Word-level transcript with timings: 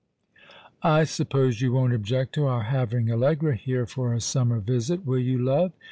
"I 0.81 1.03
suppose 1.03 1.61
you 1.61 1.73
won't 1.73 1.93
object 1.93 2.33
to 2.33 2.45
our 2.47 2.63
having 2.63 3.11
Allegra 3.11 3.55
here 3.55 3.85
for 3.85 4.15
a 4.15 4.19
summer 4.19 4.59
visit, 4.59 5.05
will 5.05 5.19
you, 5.19 5.37
love 5.37 5.73